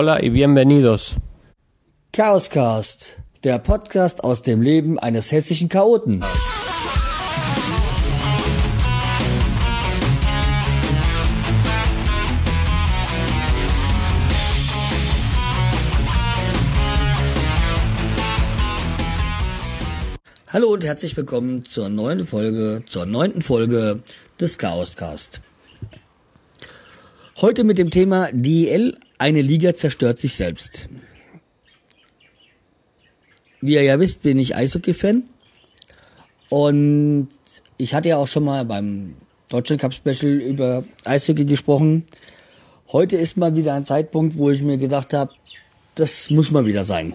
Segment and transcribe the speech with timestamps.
[0.00, 1.16] Hola y bienvenidos.
[2.12, 6.22] Chaoscast, der Podcast aus dem Leben eines hessischen Chaoten.
[20.46, 24.04] Hallo und herzlich willkommen zur neuen Folge, zur neunten Folge
[24.38, 25.40] des Chaoscast.
[27.40, 30.88] Heute mit dem Thema DL, eine Liga zerstört sich selbst.
[33.60, 35.24] Wie ihr ja wisst, bin ich Eishockey-Fan.
[36.48, 37.28] Und
[37.76, 39.14] ich hatte ja auch schon mal beim
[39.48, 42.04] Deutschland Cup Special über Eishockey gesprochen.
[42.92, 45.32] Heute ist mal wieder ein Zeitpunkt, wo ich mir gedacht habe,
[45.96, 47.14] das muss mal wieder sein.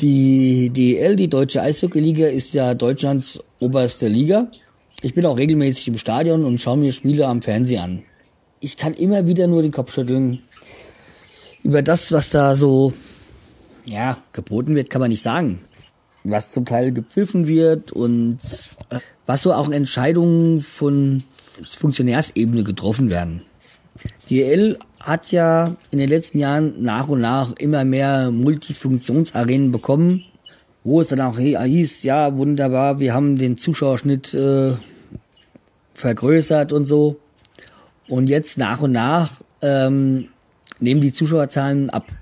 [0.00, 4.50] Die DEL, die Deutsche Eishockey-Liga, ist ja Deutschlands oberste Liga.
[5.00, 8.02] Ich bin auch regelmäßig im Stadion und schaue mir Spiele am Fernsehen an.
[8.58, 10.42] Ich kann immer wieder nur den Kopf schütteln
[11.62, 12.92] über das, was da so,
[13.84, 15.60] ja, geboten wird, kann man nicht sagen.
[16.24, 18.38] Was zum Teil gepfiffen wird und
[19.26, 21.24] was so auch Entscheidungen von
[21.68, 23.42] Funktionärsebene getroffen werden.
[24.28, 30.24] Die DEL hat ja in den letzten Jahren nach und nach immer mehr Multifunktionsarenen bekommen,
[30.84, 34.72] wo es dann auch hieß, ja, wunderbar, wir haben den Zuschauerschnitt äh,
[35.94, 37.20] vergrößert und so.
[38.08, 40.28] Und jetzt nach und nach ähm,
[40.82, 42.12] nehmen die Zuschauerzahlen ab.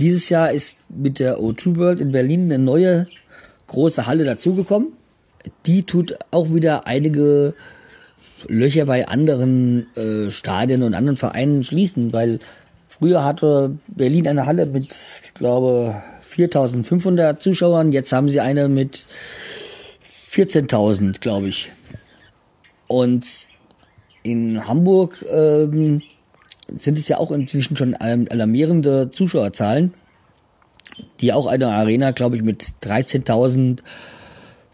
[0.00, 3.06] Dieses Jahr ist mit der O2 World in Berlin eine neue
[3.68, 4.92] große Halle dazugekommen.
[5.66, 7.54] Die tut auch wieder einige
[8.48, 12.40] Löcher bei anderen äh, Stadien und anderen Vereinen schließen, weil
[12.88, 19.06] früher hatte Berlin eine Halle mit, ich glaube, 4.500 Zuschauern, jetzt haben sie eine mit
[20.30, 21.70] 14.000, glaube ich.
[22.88, 23.26] Und
[24.22, 26.02] in Hamburg ähm,
[26.68, 29.94] sind es ja auch inzwischen schon alarmierende Zuschauerzahlen,
[31.20, 33.80] die auch eine Arena, glaube ich, mit 13.000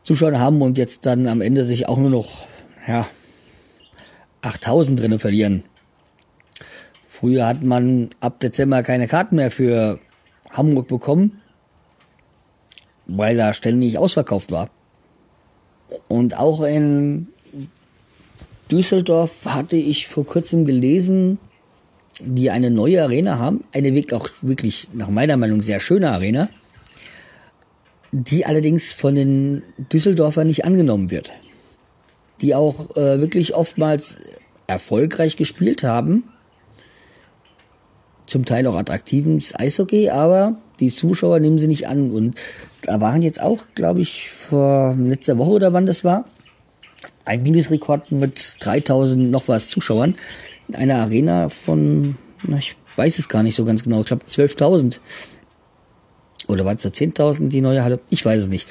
[0.05, 2.47] Zuschauern haben und jetzt dann am Ende sich auch nur noch,
[2.87, 3.07] ja,
[4.43, 5.65] 8000 drinnen verlieren.
[7.09, 10.01] Früher hat man ab Dezember keine Karten mehr für
[10.51, 11.43] Hamburg bekommen,
[13.07, 14.71] weil da ständig ausverkauft war.
[16.09, 17.29] Und auch in
[18.71, 21.39] Düsseldorf hatte ich vor kurzem gelesen,
[22.23, 26.49] die eine neue Arena haben, eine auch wirklich nach meiner Meinung sehr schöne Arena,
[28.13, 31.33] die allerdings von den Düsseldorfern nicht angenommen wird
[32.41, 34.17] die auch äh, wirklich oftmals
[34.67, 36.25] erfolgreich gespielt haben.
[38.27, 42.13] Zum Teil auch attraktives Eishockey, aber die Zuschauer nehmen sie nicht an.
[42.13, 42.37] Und
[42.83, 46.27] da waren jetzt auch, glaube ich, vor letzter Woche oder wann das war,
[47.25, 50.15] ein Minusrekord mit 3000 noch was Zuschauern
[50.71, 52.17] in einer Arena von,
[52.59, 54.99] ich weiß es gar nicht so ganz genau, ich glaube 12.000.
[56.49, 58.01] Oder war es da 10.000 die neue Halle?
[58.11, 58.67] Ich weiß es nicht.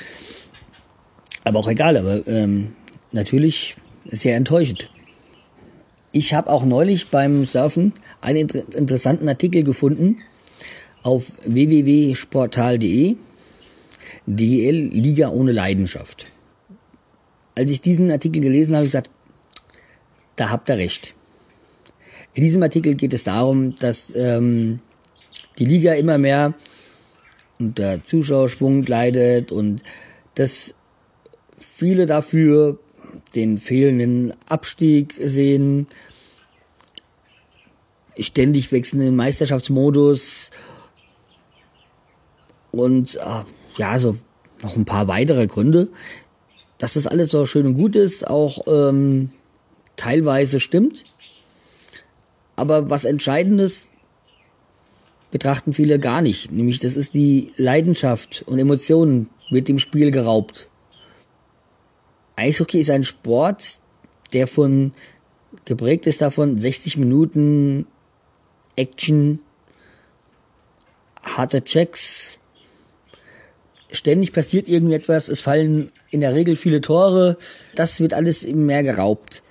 [1.44, 2.74] Aber auch egal, aber ähm,
[3.12, 4.90] natürlich sehr enttäuschend.
[6.12, 10.18] Ich habe auch neulich beim Surfen einen inter interessanten Artikel gefunden
[11.04, 13.16] auf www.sportal.de
[14.26, 16.28] DL Liga ohne Leidenschaft.
[17.56, 19.10] Als ich diesen Artikel gelesen habe, habe ich gesagt,
[20.36, 21.16] da habt ihr recht.
[22.34, 24.80] In diesem Artikel geht es darum, dass ähm,
[25.58, 26.54] die Liga immer mehr
[27.60, 29.84] unter Zuschauerschwung leidet und
[30.36, 30.76] dass
[31.58, 32.80] viele dafür
[33.36, 35.88] den fehlenden Abstieg sehen,
[38.18, 40.52] ständig wechselnden Meisterschaftsmodus
[42.72, 43.44] und äh,
[43.78, 44.18] ja, so
[44.62, 45.90] noch ein paar weitere Gründe.
[46.78, 49.32] Dass das alles so schön und gut ist, auch ähm,
[49.96, 51.04] teilweise stimmt.
[52.60, 53.90] Aber was Entscheidendes
[55.32, 56.52] betrachten viele gar nicht.
[56.52, 60.68] Nämlich das ist die Leidenschaft und Emotionen wird dem Spiel geraubt.
[62.36, 63.82] Eishockey ist ein Sport,
[64.34, 64.94] der von
[65.66, 67.86] geprägt ist davon 60 Minuten
[68.76, 69.40] Action,
[71.22, 72.38] harte Checks,
[73.92, 77.38] ständig passiert irgendetwas, es fallen in der Regel viele Tore,
[77.76, 79.44] das wird alles im Meer geraubt.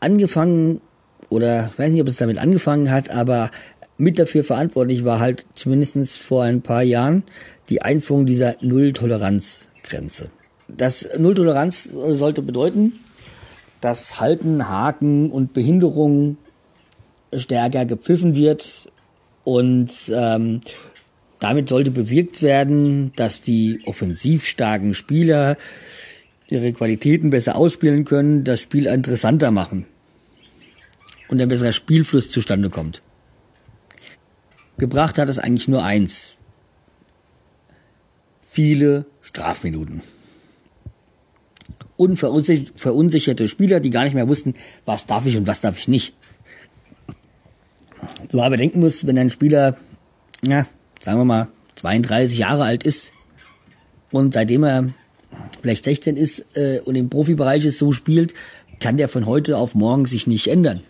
[0.00, 0.80] Angefangen,
[1.32, 3.50] oder weiß nicht, ob es damit angefangen hat, aber
[3.96, 7.22] mit dafür verantwortlich war halt zumindest vor ein paar Jahren
[7.68, 10.28] die Einführung dieser Null-Toleranz-Grenze.
[10.68, 12.94] Das Nulltoleranz sollte bedeuten,
[13.80, 16.36] dass Halten, Haken und Behinderung
[17.34, 18.90] stärker gepfiffen wird
[19.44, 20.60] und ähm,
[21.40, 25.56] damit sollte bewirkt werden, dass die offensiv starken Spieler
[26.46, 29.86] ihre Qualitäten besser ausspielen können, das Spiel interessanter machen
[31.32, 33.02] und ein besserer Spielfluss zustande kommt.
[34.76, 36.34] gebracht hat es eigentlich nur eins.
[38.42, 40.02] Viele Strafminuten.
[41.96, 45.88] Und verunsicherte Spieler, die gar nicht mehr wussten, was darf ich und was darf ich
[45.88, 46.14] nicht.
[48.30, 49.78] So man bedenken muss, wenn ein Spieler,
[50.44, 50.66] ja,
[51.00, 53.12] sagen wir mal, 32 Jahre alt ist
[54.10, 54.92] und seitdem er
[55.62, 58.34] vielleicht 16 ist äh, und im Profibereich es so spielt,
[58.80, 60.82] kann der von heute auf morgen sich nicht ändern.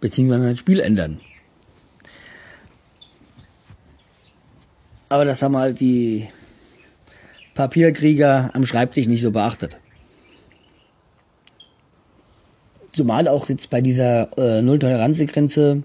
[0.00, 1.20] Beziehungsweise ein Spiel ändern.
[5.08, 6.28] Aber das haben halt die
[7.54, 9.78] Papierkrieger am Schreibtisch nicht so beachtet.
[12.92, 15.82] Zumal auch jetzt bei dieser äh, Null-Toleranz-Grenze,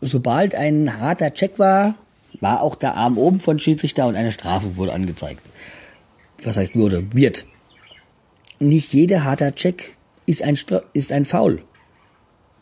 [0.00, 1.94] sobald ein harter Check war,
[2.40, 5.42] war auch der Arm oben von Schiedsrichter und eine Strafe wurde angezeigt.
[6.44, 7.12] Was heißt wurde?
[7.12, 7.46] Wird.
[8.60, 9.96] Nicht jeder harter Check
[10.26, 11.62] ist ein, Stra ist ein Foul.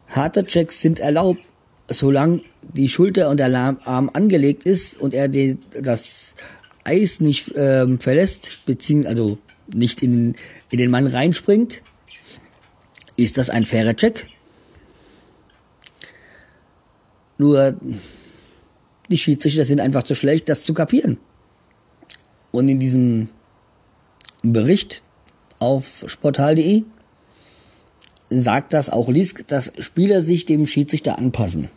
[0.08, 1.40] Harte Checks sind erlaubt,
[1.88, 3.54] solange die Schulter und der
[3.84, 6.34] Arm angelegt ist und er die, das
[6.84, 9.38] Eis nicht ähm, verlässt, beziehungsweise also
[9.74, 10.36] nicht in,
[10.70, 11.82] in den Mann reinspringt,
[13.16, 14.28] ist das ein fairer Check.
[17.38, 17.76] Nur
[19.10, 21.18] die Schiedsrichter sind einfach zu schlecht, das zu kapieren.
[22.50, 23.28] Und in diesem
[24.42, 25.02] Bericht
[25.58, 26.84] auf sportal.de
[28.30, 31.68] sagt das auch Lisk, dass Spieler sich dem Schiedsrichter anpassen.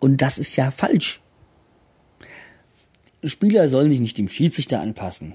[0.00, 1.20] Und das ist ja falsch.
[3.22, 5.34] Spieler sollen sich nicht dem Schiedsrichter anpassen.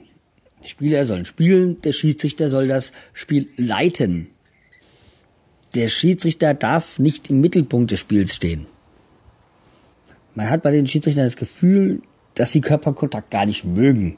[0.64, 4.28] Spieler sollen spielen, der Schiedsrichter soll das Spiel leiten.
[5.74, 8.68] Der Schiedsrichter darf nicht im Mittelpunkt des Spiels stehen.
[10.36, 12.02] Man hat bei den Schiedsrichtern das Gefühl,
[12.36, 14.18] dass sie Körperkontakt gar nicht mögen.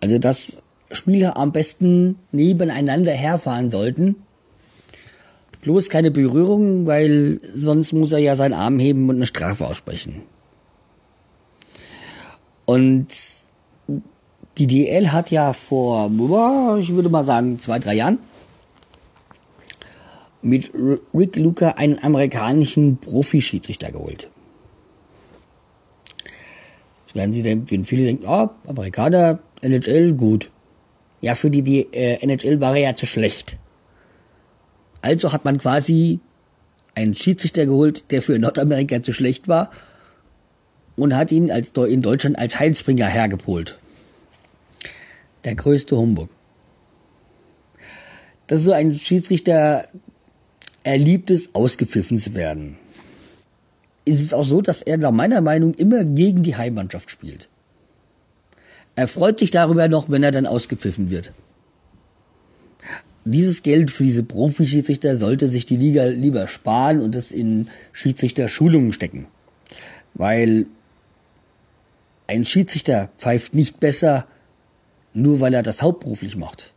[0.00, 4.16] Also dass Spieler am besten nebeneinander herfahren sollten.
[5.62, 10.22] Bloß keine Berührung, weil sonst muss er ja seinen Arm heben und eine Strafe aussprechen.
[12.64, 13.08] Und
[14.58, 16.10] die DL hat ja vor,
[16.78, 18.18] ich würde mal sagen, zwei, drei Jahren
[20.42, 20.70] mit
[21.14, 24.30] Rick Luca einen amerikanischen Profi-Schiedsrichter geholt.
[27.04, 30.48] Jetzt werden sie denken, viele denken, oh, Amerikaner, NHL, gut.
[31.20, 33.58] Ja, für die, die äh, NHL war er ja zu schlecht.
[35.02, 36.20] Also hat man quasi
[36.94, 39.70] einen Schiedsrichter geholt, der für Nordamerika zu schlecht war
[40.96, 43.78] und hat ihn als in Deutschland als Heilsbringer hergepolt.
[45.44, 46.28] Der größte Humbug.
[48.46, 49.84] Das ist so ein Schiedsrichter,
[50.82, 52.78] er liebt es, ausgepfiffen zu werden.
[54.04, 57.48] Ist es auch so, dass er nach meiner Meinung immer gegen die Heimmannschaft spielt.
[59.00, 61.32] Er freut sich darüber noch, wenn er dann ausgepfiffen wird.
[63.24, 68.92] Dieses Geld für diese Profi-Schiedsrichter sollte sich die Liga lieber sparen und es in Schiedsrichter-Schulungen
[68.92, 69.26] stecken.
[70.12, 70.66] Weil
[72.26, 74.26] ein Schiedsrichter pfeift nicht besser,
[75.14, 76.74] nur weil er das hauptberuflich macht.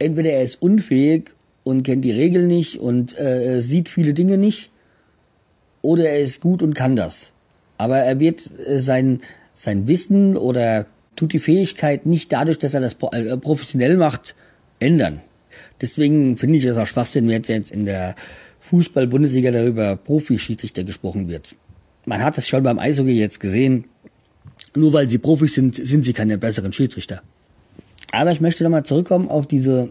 [0.00, 1.30] Entweder er ist unfähig
[1.62, 4.72] und kennt die Regeln nicht und äh, sieht viele Dinge nicht,
[5.82, 7.30] oder er ist gut und kann das.
[7.78, 9.20] Aber er wird äh, sein,
[9.54, 10.86] sein Wissen oder
[11.16, 14.34] tut die Fähigkeit nicht dadurch, dass er das äh, professionell macht,
[14.78, 15.20] ändern.
[15.80, 18.14] Deswegen finde ich es auch Schwachsinn, wenn jetzt in der
[18.60, 21.54] Fußball-Bundesliga darüber Profi-Schiedsrichter gesprochen wird.
[22.06, 23.84] Man hat das schon beim Eishockey jetzt gesehen.
[24.74, 27.22] Nur weil sie Profis sind, sind sie keine besseren Schiedsrichter.
[28.12, 29.90] Aber ich möchte nochmal zurückkommen auf diese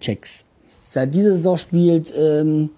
[0.00, 0.44] Checks.
[0.82, 2.70] Seit dieser Saison spielt ähm,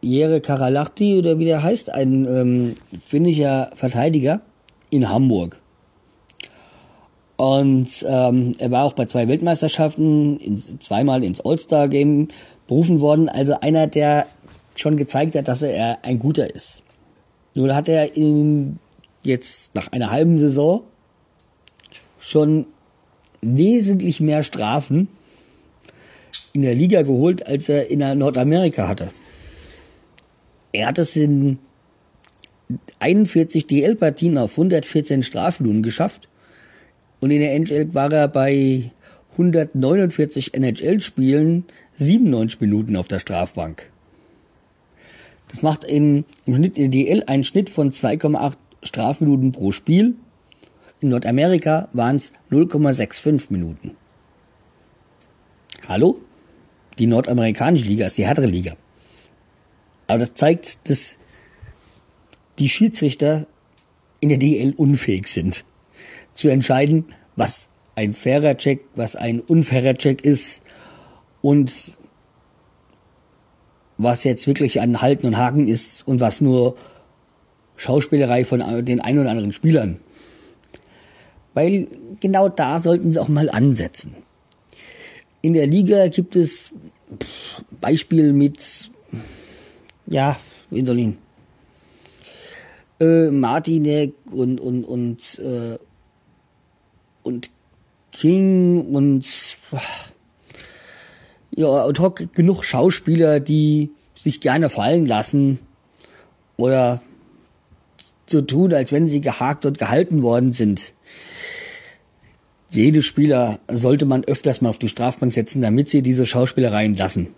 [0.00, 4.42] Jere Karalachti oder wie der heißt, ein ähm, finnischer Verteidiger
[4.90, 5.61] in Hamburg.
[7.42, 12.28] Und ähm, er war auch bei zwei Weltmeisterschaften, in, zweimal ins All-Star-Game
[12.68, 13.28] berufen worden.
[13.28, 14.28] Also einer, der
[14.76, 16.84] schon gezeigt hat, dass er ein guter ist.
[17.54, 18.78] Nur hat er in,
[19.24, 20.84] jetzt nach einer halben Saison
[22.20, 22.66] schon
[23.40, 25.08] wesentlich mehr Strafen
[26.52, 29.10] in der Liga geholt, als er in Nordamerika hatte.
[30.70, 31.58] Er hat es in
[33.00, 36.28] 41 DL-Partien auf 114 Strafminuten geschafft
[37.22, 38.90] und in der NHL war er bei
[39.32, 41.64] 149 NHL-Spielen
[41.96, 43.90] 97 Minuten auf der Strafbank.
[45.46, 50.16] Das macht in, im Schnitt in der DL einen Schnitt von 2,8 Strafminuten pro Spiel.
[51.00, 53.92] In Nordamerika waren es 0,65 Minuten.
[55.86, 56.20] Hallo?
[56.98, 58.74] Die nordamerikanische Liga ist die härtere Liga.
[60.08, 61.18] Aber das zeigt, dass
[62.58, 63.46] die Schiedsrichter
[64.18, 65.64] in der DL unfähig sind
[66.34, 70.62] zu entscheiden, was ein fairer Check, was ein unfairer Check ist
[71.40, 71.98] und
[73.98, 76.76] was jetzt wirklich an Halten und Haken ist und was nur
[77.76, 80.00] Schauspielerei von den ein oder anderen Spielern.
[81.54, 81.88] Weil
[82.20, 84.14] genau da sollten sie auch mal ansetzen.
[85.42, 86.72] In der Liga gibt es
[87.80, 88.90] Beispiel mit,
[90.06, 90.36] ja,
[90.70, 91.14] wie soll ich,
[93.00, 95.78] äh, Martinek und, und, und, äh,
[97.22, 97.50] und
[98.12, 99.24] King und,
[101.54, 105.58] ja, und auch genug Schauspieler, die sich gerne fallen lassen
[106.56, 107.00] oder
[108.26, 110.94] so tun, als wenn sie gehakt und gehalten worden sind.
[112.70, 117.28] Jede Spieler sollte man öfters mal auf die Strafbank setzen, damit sie diese Schauspielereien lassen.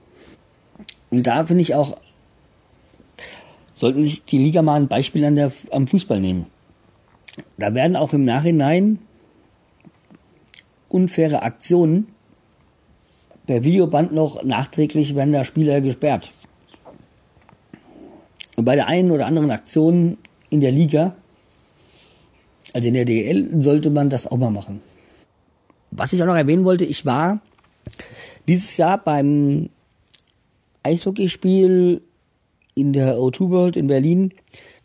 [1.10, 1.96] Und da finde ich auch,
[3.74, 6.46] sollten sich die Liga mal ein Beispiel an der, am Fußball nehmen.
[7.58, 9.00] Da werden auch im Nachhinein
[10.94, 12.06] unfaire Aktionen
[13.46, 16.30] per Videoband noch nachträglich werden da Spieler gesperrt.
[18.56, 20.16] Und bei der einen oder anderen Aktion
[20.50, 21.16] in der Liga,
[22.72, 24.80] also in der DL, sollte man das auch mal machen.
[25.90, 27.40] Was ich auch noch erwähnen wollte, ich war
[28.46, 29.70] dieses Jahr beim
[30.84, 32.02] Eishockeyspiel
[32.76, 34.32] in der O2 World in Berlin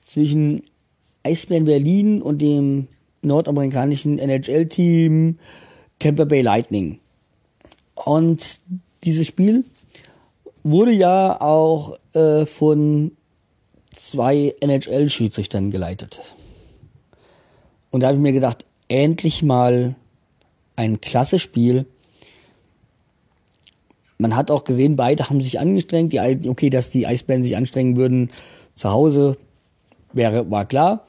[0.04, 0.64] zwischen
[1.24, 2.88] Eisbären Berlin und dem
[3.22, 5.38] nordamerikanischen NHL-Team
[6.00, 7.00] Tampa Bay Lightning.
[7.94, 8.60] Und
[9.04, 9.66] dieses Spiel
[10.64, 13.12] wurde ja auch äh, von
[13.96, 16.36] zwei NHL-Schiedsrichtern geleitet.
[17.92, 19.96] Und da habe ich mir gedacht, endlich mal
[20.76, 21.86] ein klasse Spiel.
[24.18, 26.14] Man hat auch gesehen, beide haben sich angestrengt.
[26.14, 28.32] Die, okay, dass die Eisbären sich anstrengen würden
[28.76, 29.38] zu Hause,
[30.14, 31.06] wäre, war klar.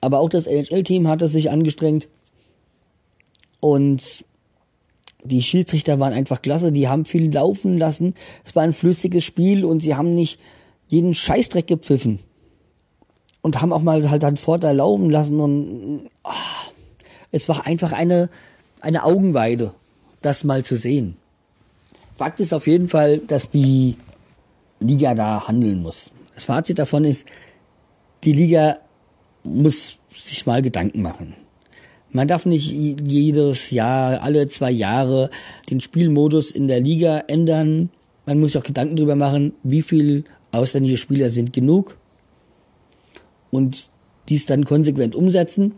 [0.00, 2.08] Aber auch das NHL-Team hat es sich angestrengt.
[3.60, 4.24] Und
[5.24, 6.72] die Schiedsrichter waren einfach klasse.
[6.72, 8.14] Die haben viel laufen lassen.
[8.44, 10.40] Es war ein flüssiges Spiel und sie haben nicht
[10.88, 12.20] jeden Scheißdreck gepfiffen.
[13.42, 16.30] Und haben auch mal halt einen Vorteil laufen lassen und oh,
[17.30, 18.28] es war einfach eine
[18.80, 19.74] eine Augenweide,
[20.22, 21.16] das mal zu sehen.
[22.16, 23.96] Fakt ist auf jeden Fall, dass die
[24.80, 26.10] Liga da handeln muss.
[26.34, 27.26] Das Fazit davon ist,
[28.24, 28.78] die Liga
[29.42, 31.34] muss sich mal Gedanken machen.
[32.12, 35.30] Man darf nicht jedes Jahr, alle zwei Jahre
[35.68, 37.90] den Spielmodus in der Liga ändern.
[38.24, 41.98] Man muss sich auch Gedanken darüber machen, wie viel ausländische Spieler sind genug
[43.50, 43.90] und
[44.28, 45.74] dies dann konsequent umsetzen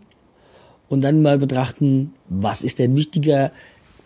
[0.87, 3.51] und dann mal betrachten, was ist denn wichtiger,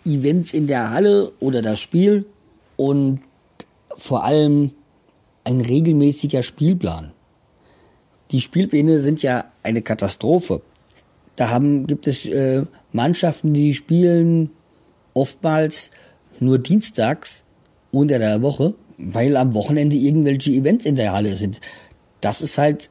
[0.05, 2.25] Events in der Halle oder das Spiel
[2.75, 3.21] und
[3.95, 4.71] vor allem
[5.43, 7.13] ein regelmäßiger Spielplan.
[8.31, 10.61] Die Spielpläne sind ja eine Katastrophe.
[11.35, 14.51] Da haben, gibt es äh, Mannschaften, die spielen
[15.13, 15.91] oftmals
[16.39, 17.43] nur dienstags
[17.91, 21.59] unter der Woche, weil am Wochenende irgendwelche Events in der Halle sind.
[22.21, 22.89] Das ist halt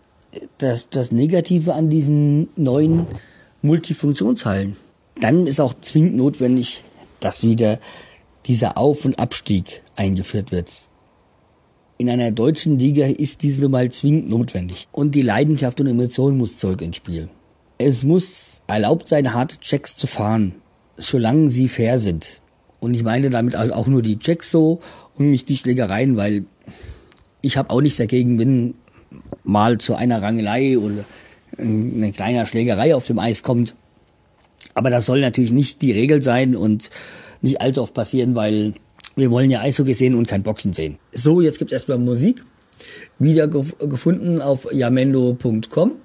[0.58, 3.06] das, das Negative an diesen neuen
[3.62, 4.76] Multifunktionshallen.
[5.20, 6.82] Dann ist auch zwingend notwendig,
[7.20, 7.78] dass wieder
[8.46, 10.70] dieser Auf- und Abstieg eingeführt wird.
[11.98, 14.88] In einer deutschen Liga ist diese mal zwingend notwendig.
[14.90, 17.28] Und die Leidenschaft und Emotion muss zurück ins Spiel.
[17.84, 20.54] Es muss erlaubt sein, harte Checks zu fahren,
[20.96, 22.40] solange sie fair sind.
[22.78, 24.80] Und ich meine damit auch nur die Checks so
[25.16, 26.44] und nicht die Schlägereien, weil
[27.40, 28.74] ich habe auch nichts dagegen, wenn
[29.42, 31.04] mal zu einer Rangelei oder
[31.58, 33.74] eine kleine Schlägerei auf dem Eis kommt.
[34.74, 36.90] Aber das soll natürlich nicht die Regel sein und
[37.40, 38.74] nicht allzu oft passieren, weil
[39.16, 40.98] wir wollen ja Eishockey sehen und kein Boxen sehen.
[41.12, 42.44] So, jetzt gibt es erstmal Musik.
[43.18, 45.96] Wieder gefunden auf yamendo.com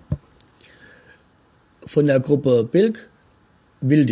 [1.88, 3.10] von der Gruppe Bilk.
[3.82, 4.06] Will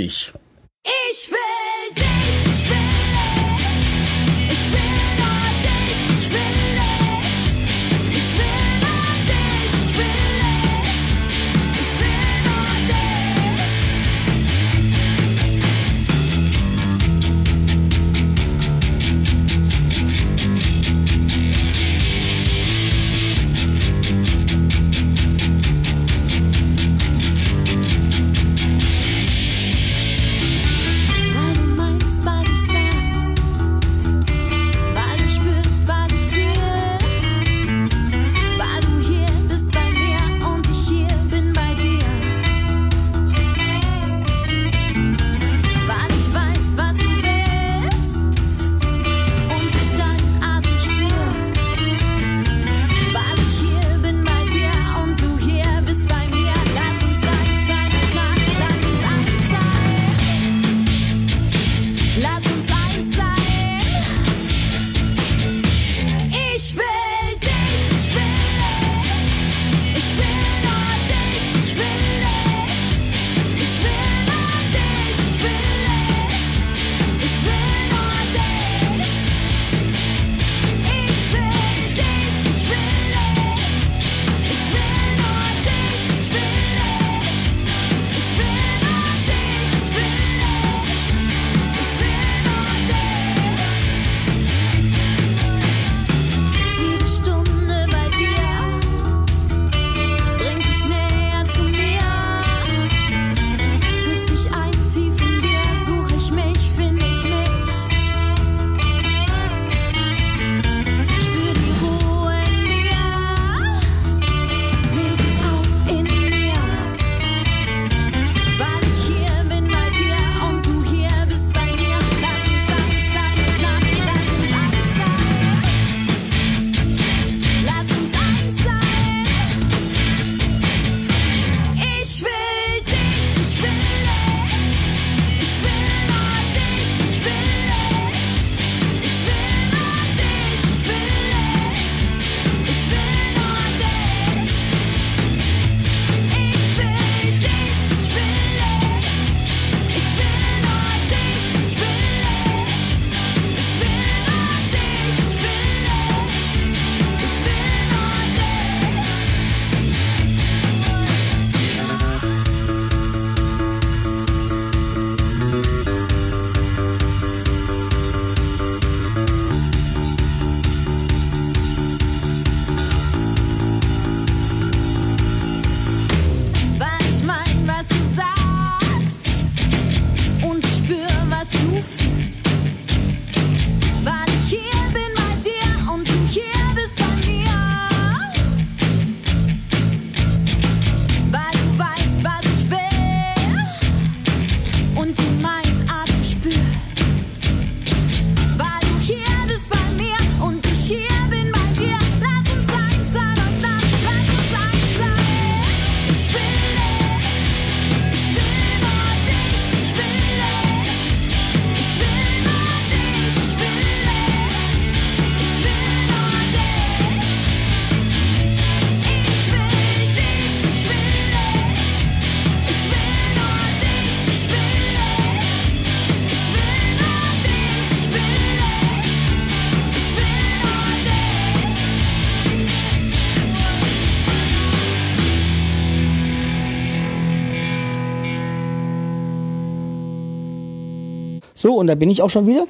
[241.65, 242.67] So, und da bin ich auch schon wieder.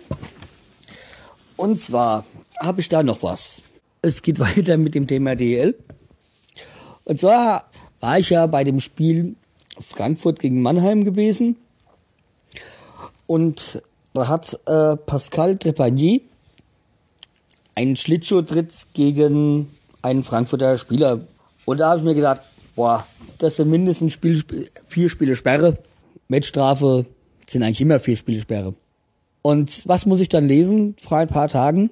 [1.57, 2.23] Und zwar
[2.61, 3.61] habe ich da noch was.
[4.01, 5.75] Es geht weiter mit dem Thema DL.
[7.03, 9.35] Und zwar war ich ja bei dem Spiel
[9.85, 11.57] Frankfurt gegen Mannheim gewesen.
[13.27, 16.21] Und da hat äh, Pascal Trepagny
[17.75, 21.19] einen Schlittschuhtritt gegen einen Frankfurter Spieler.
[21.65, 22.39] Und da habe ich mir gedacht,
[22.77, 23.05] boah,
[23.39, 24.41] das sind mindestens Spiel,
[24.87, 25.79] vier Spiele Sperre.
[26.29, 27.05] Matchstrafe
[27.45, 28.73] sind eigentlich immer vier Spiele Sperre.
[29.45, 31.91] Und was muss ich dann lesen vor ein paar Tagen?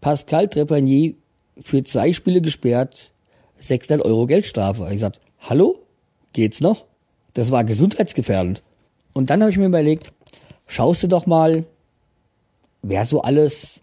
[0.00, 1.16] Pascal Trepagny
[1.58, 3.10] für zwei Spiele gesperrt,
[3.58, 4.84] 600 Euro Geldstrafe.
[4.84, 5.80] Ich gesagt, hallo?
[6.34, 6.84] Geht's noch?
[7.32, 8.62] Das war gesundheitsgefährdend.
[9.12, 10.12] Und dann habe ich mir überlegt,
[10.68, 11.64] schaust du doch mal,
[12.82, 13.82] wer so alles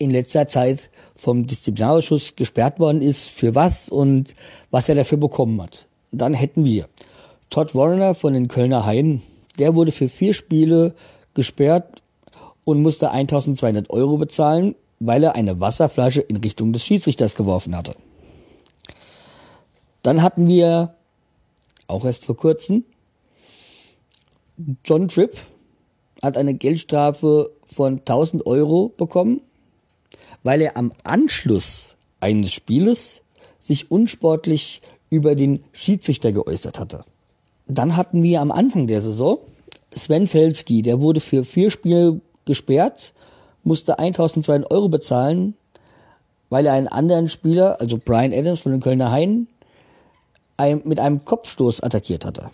[0.00, 4.34] in letzter Zeit vom Disziplinarausschuss gesperrt worden ist, für was und
[4.72, 5.86] was er dafür bekommen hat.
[6.10, 6.88] Dann hätten wir
[7.50, 9.22] Todd Warner von den Kölner Haien,
[9.60, 10.96] der wurde für vier Spiele
[11.34, 12.02] gesperrt
[12.68, 17.96] und musste 1200 Euro bezahlen, weil er eine Wasserflasche in Richtung des Schiedsrichters geworfen hatte.
[20.02, 20.94] Dann hatten wir,
[21.86, 22.84] auch erst vor kurzem,
[24.84, 25.38] John Tripp
[26.22, 29.40] hat eine Geldstrafe von 1000 Euro bekommen,
[30.42, 33.22] weil er am Anschluss eines Spieles
[33.60, 37.06] sich unsportlich über den Schiedsrichter geäußert hatte.
[37.66, 39.38] Dann hatten wir am Anfang der Saison
[39.90, 43.14] Sven Felski, der wurde für vier Spiele gesperrt,
[43.62, 45.54] musste 1200 Euro bezahlen,
[46.50, 49.46] weil er einen anderen Spieler, also Brian Adams von den Kölner Haien,
[50.82, 52.50] mit einem Kopfstoß attackiert hatte.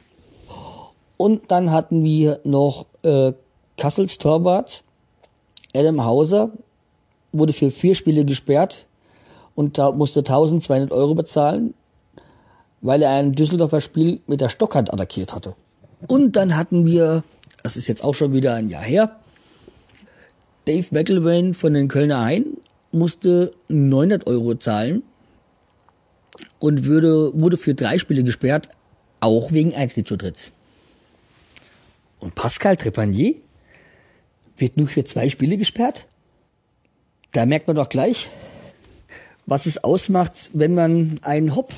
[1.17, 3.33] Und dann hatten wir noch äh,
[3.79, 4.83] Kassels Torwart,
[5.75, 6.51] Adam Hauser,
[7.33, 8.87] wurde für vier Spiele gesperrt
[9.55, 11.75] und da musste 1200 Euro bezahlen,
[12.83, 15.55] weil er ein Düsseldorfer Spiel mit der Stockhand attackiert hatte.
[16.07, 17.23] Und dann hatten wir,
[17.63, 19.17] das ist jetzt auch schon wieder ein Jahr her,
[20.65, 22.57] Dave McElwain von den Kölner Hain
[22.91, 25.03] musste 900 Euro zahlen
[26.59, 28.69] und würde, wurde für drei Spiele gesperrt,
[29.21, 30.53] auch wegen Eintrittsschuttritts.
[32.21, 33.35] Und Pascal Trepanier
[34.57, 36.07] wird nur für zwei Spiele gesperrt?
[37.33, 38.31] Da merkt man doch gleich,
[39.45, 41.75] was es ausmacht, wenn man einen Hop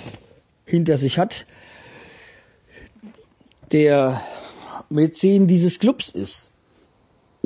[0.64, 1.46] hinter sich hat,
[3.72, 4.22] der
[4.90, 6.50] Mäzen dieses Clubs ist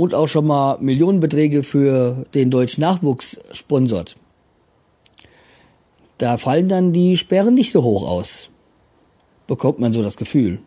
[0.01, 4.17] und auch schon mal Millionenbeträge für den deutschen Nachwuchs sponsort.
[6.17, 8.51] Da fallen dann die Sperren nicht so hoch aus.
[9.47, 10.61] Bekommt man so das Gefühl.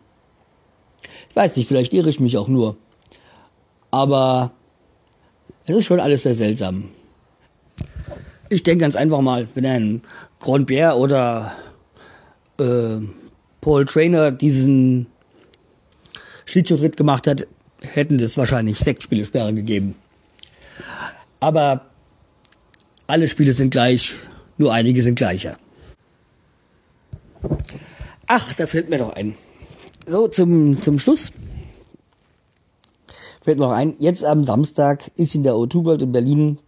[1.28, 2.76] Ich weiß nicht, vielleicht irre ich mich auch nur.
[3.90, 4.52] Aber
[5.66, 6.90] es ist schon alles sehr seltsam.
[8.50, 10.02] Ich denke ganz einfach mal, wenn ein
[10.38, 11.52] Grand Pierre oder
[12.60, 12.98] äh,
[13.60, 15.08] Paul Trainer diesen
[16.44, 17.48] Schlittschuhtritt gemacht hat,
[17.92, 19.94] hätten das wahrscheinlich sechs Spielesperre gegeben.
[21.40, 21.86] Aber
[23.06, 24.14] alle Spiele sind gleich,
[24.56, 25.56] nur einige sind gleicher.
[28.26, 29.34] Ach, da fällt mir doch ein.
[30.06, 31.30] So, zum, zum Schluss
[33.42, 36.58] fällt mir noch ein, jetzt am Samstag ist in der O2 World in Berlin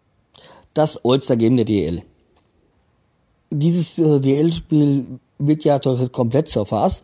[0.74, 2.02] das All-Star-Game der DL.
[3.50, 7.02] Dieses äh, DL-Spiel wird ja komplett zur Farce.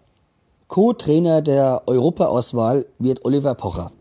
[0.68, 3.92] Co-Trainer der Europa-Auswahl wird Oliver Pocher.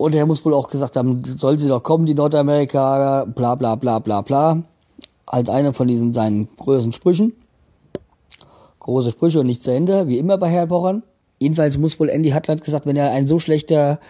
[0.00, 3.74] Und er muss wohl auch gesagt haben, soll sie doch kommen, die Nordamerikaner, bla bla
[3.74, 4.62] bla bla bla.
[5.30, 7.34] Halt einer von diesen seinen größten Sprüchen.
[8.78, 11.02] Große Sprüche und nichts zu Ende, wie immer bei Herrn Pochern.
[11.38, 14.00] Jedenfalls muss wohl Andy Hartland gesagt, wenn er ein so schlechter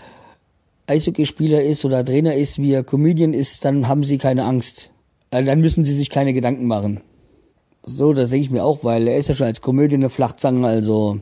[0.87, 4.91] Eishockeyspieler ist oder Trainer ist, wie er Comedian ist, dann haben sie keine Angst.
[5.33, 7.01] Also dann müssen sie sich keine Gedanken machen.
[7.83, 10.69] So, das denke ich mir auch, weil er ist ja schon als Komödie eine Flachzange,
[10.69, 11.19] also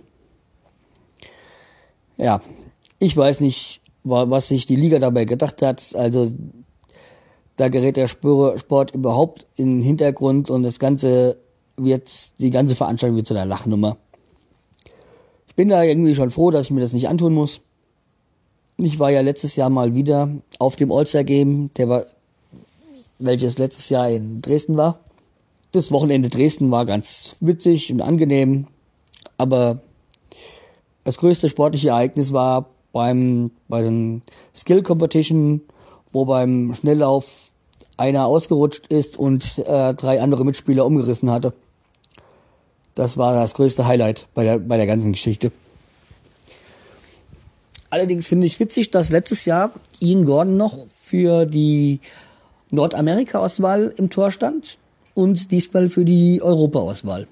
[2.18, 2.42] ja,
[2.98, 5.94] ich weiß nicht, was sich die Liga dabei gedacht hat.
[5.94, 6.32] Also
[7.56, 11.38] da gerät der Sport überhaupt in den Hintergrund und das Ganze
[11.76, 13.96] wird, die ganze Veranstaltung wird zu einer Lachnummer.
[15.48, 17.60] Ich bin da irgendwie schon froh, dass ich mir das nicht antun muss.
[18.76, 20.28] Ich war ja letztes Jahr mal wieder
[20.60, 22.04] auf dem All-Star Game, der war,
[23.18, 25.00] welches letztes Jahr in Dresden war.
[25.72, 28.68] Das Wochenende Dresden war ganz witzig und angenehm,
[29.36, 29.80] aber
[31.02, 34.22] das größte sportliche Ereignis war beim, bei den
[34.54, 35.62] Skill Competition,
[36.12, 37.26] wo beim Schnelllauf
[37.96, 41.52] einer ausgerutscht ist und äh, drei andere Mitspieler umgerissen hatte.
[42.94, 45.52] Das war das größte Highlight bei der, bei der ganzen Geschichte.
[47.90, 52.00] Allerdings finde ich witzig, dass letztes Jahr Ian Gordon noch für die
[52.70, 54.78] Nordamerika-Auswahl im Tor stand
[55.14, 57.26] und diesmal für die Europa-Auswahl.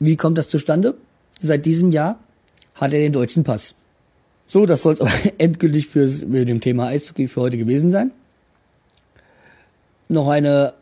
[0.00, 0.94] Wie kommt das zustande?
[1.38, 2.18] Seit diesem Jahr
[2.74, 3.74] hat er den deutschen Pass.
[4.50, 8.12] So, das soll es aber endgültig für dem Thema Eishockey für heute gewesen sein.
[10.08, 10.72] Noch eine,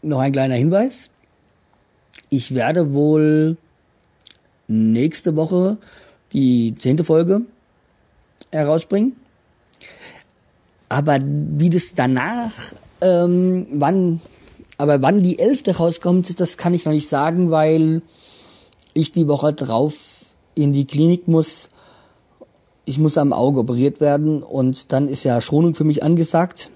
[0.00, 1.10] noch ein kleiner Hinweis.
[2.30, 3.58] Ich werde wohl
[4.68, 5.76] nächste Woche
[6.32, 7.42] die zehnte Folge
[8.50, 9.16] herausbringen.
[10.88, 12.52] Aber wie das danach,
[13.02, 14.22] ähm, wann,
[14.78, 18.00] aber wann die elfte rauskommt, das kann ich noch nicht sagen, weil
[18.94, 19.94] ich die Woche drauf
[20.54, 21.68] in die Klinik muss.
[22.88, 26.70] Ich muss am Auge operiert werden und dann ist ja Schonung für mich angesagt.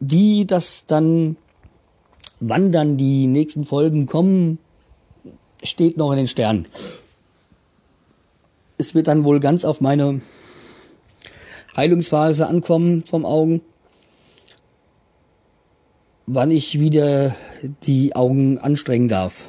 [0.00, 1.36] Wie das dann,
[2.40, 4.58] wann dann die nächsten Folgen kommen,
[5.62, 6.66] steht noch in den Sternen.
[8.78, 10.22] Es wird dann wohl ganz auf meine
[11.76, 13.60] Heilungsphase ankommen vom Augen,
[16.26, 17.36] wann ich wieder
[17.84, 19.48] die Augen anstrengen darf.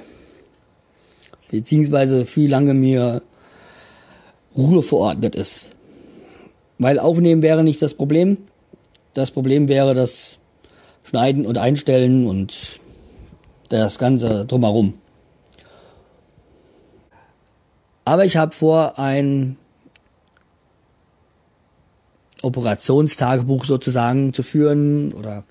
[1.49, 3.23] Beziehungsweise wie lange mir
[4.55, 5.71] Ruhe verordnet ist.
[6.77, 8.37] Weil aufnehmen wäre nicht das Problem.
[9.13, 10.39] Das Problem wäre das
[11.03, 12.79] Schneiden und Einstellen und
[13.69, 14.93] das Ganze drumherum.
[18.05, 19.57] Aber ich habe vor, ein
[22.41, 25.43] Operationstagebuch sozusagen zu führen oder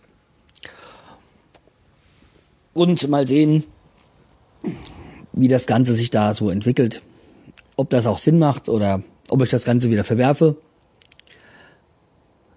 [2.74, 3.64] und mal sehen,
[5.32, 7.02] wie das Ganze sich da so entwickelt.
[7.78, 10.56] Ob das auch Sinn macht oder ob ich das Ganze wieder verwerfe.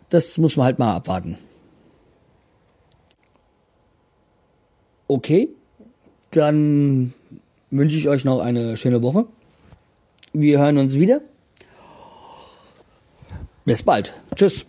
[0.09, 1.37] Das muss man halt mal abwarten.
[5.07, 5.49] Okay,
[6.31, 7.13] dann
[7.69, 9.27] wünsche ich euch noch eine schöne Woche.
[10.33, 11.21] Wir hören uns wieder.
[13.63, 14.13] Bis bald.
[14.35, 14.65] Tschüss.